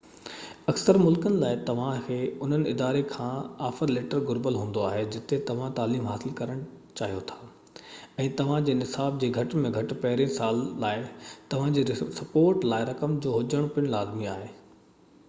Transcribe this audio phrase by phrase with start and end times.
[0.71, 2.15] اڪثر ملڪن لاءِ توهان کي
[2.45, 4.85] انهي اداري کان آفر ليٽر گهربل هوندو
[5.15, 6.63] جتي توهان تعليم حاصل ڪرڻ
[7.01, 7.37] چاهيو ٿا
[8.27, 11.03] ۽ توهان جي نصاب جي گهٽ ۾ گهٽ پهريئن سال لاءِ
[11.55, 14.49] توهانجي سپورٽ لاءِ رقم جو هجڻ پن لازمي آهي